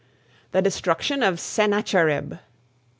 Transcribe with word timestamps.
THE 0.51 0.63
DESTRUCTION 0.63 1.21
OF 1.21 1.39
SENNACHERIB. 1.39 2.39